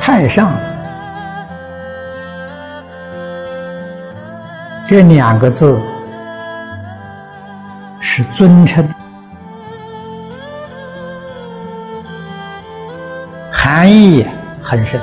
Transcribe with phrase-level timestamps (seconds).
[0.00, 0.50] 太上
[4.88, 5.78] 这两个字
[8.00, 8.88] 是尊称，
[13.52, 14.26] 含义
[14.62, 15.00] 很深。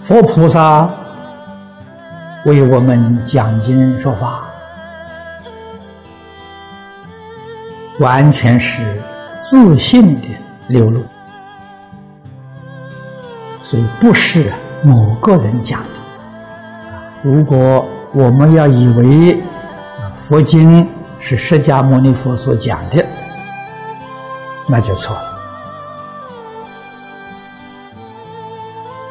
[0.00, 0.88] 佛菩萨
[2.44, 4.44] 为我们讲经说法，
[7.98, 9.02] 完全是
[9.40, 10.28] 自信的
[10.68, 11.04] 流露，
[13.74, 14.52] 所以不是
[14.84, 15.88] 某个人讲的。
[17.22, 19.42] 如果我们要以为
[20.16, 20.88] 佛经
[21.18, 23.04] 是释迦牟尼佛所讲的，
[24.68, 25.22] 那就错了。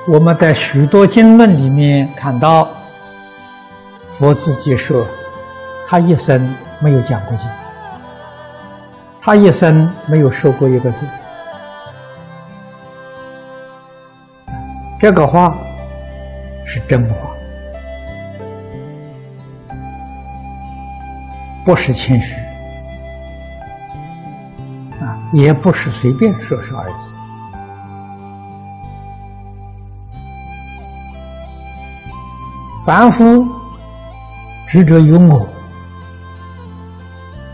[0.07, 2.69] 我们在许多经论里面看到，
[4.07, 5.05] 佛自己说，
[5.89, 7.49] 他一生没有讲过经，
[9.21, 11.05] 他一生没有说过一个字。
[15.03, 15.53] 这个话
[16.65, 17.15] 是真话，
[21.65, 22.39] 不是谦虚，
[25.01, 26.93] 啊，也不是随便说说而已。
[32.85, 33.45] 凡夫
[34.65, 35.45] 执着于我，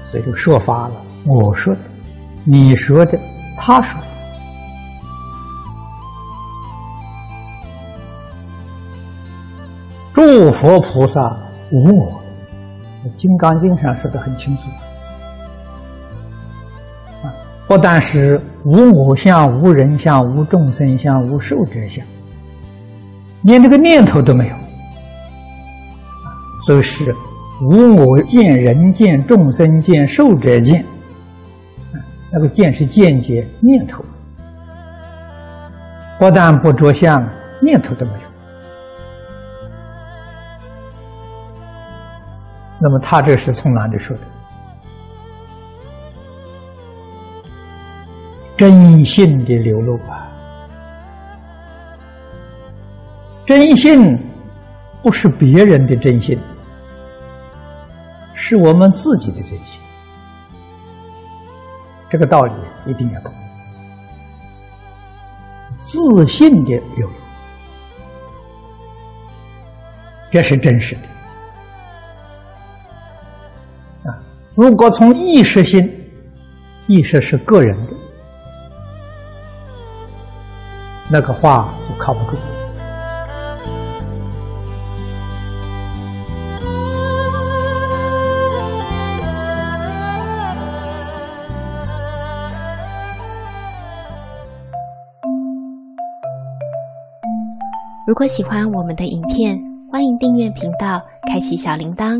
[0.06, 0.92] 所以就说法了。
[1.26, 1.82] 我说的，
[2.44, 3.18] 你说的，
[3.58, 4.09] 他说的。
[10.20, 11.34] 诸佛菩萨
[11.72, 12.22] 无我，
[13.16, 14.64] 《金刚经》上说的很清楚。
[17.26, 17.32] 啊，
[17.70, 22.06] 不但是无我相、无人相、无众生相、无寿者相，
[23.44, 24.56] 连这个念头都没有。
[26.66, 27.16] 所以是
[27.62, 30.84] 无我见、人见、众生见、寿者见，
[32.30, 34.04] 那个见是见解念头，
[36.20, 37.26] 不但不着相，
[37.62, 38.20] 念头都没有。
[42.80, 44.24] 那么他这是从哪里说的？
[48.56, 50.28] 真性的流露啊！
[53.46, 54.18] 真性
[55.02, 56.38] 不是别人的真性。
[58.34, 59.80] 是我们自己的真心，
[62.10, 62.54] 这个道理
[62.86, 63.32] 一定要懂。
[65.82, 67.14] 自信的流露，
[70.32, 71.02] 这是真实的。
[74.56, 75.90] 如果从意识心，
[76.88, 77.94] 意识是个人的，
[81.10, 82.38] 那个话就靠不住。
[98.06, 99.58] 如果喜欢我们的影片，
[99.92, 102.20] 欢迎订阅频道，开启小铃铛，